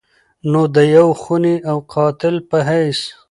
[0.51, 2.99] نو د يو خوني او قاتل په حېث